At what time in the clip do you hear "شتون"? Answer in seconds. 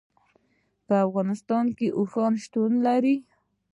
2.43-2.71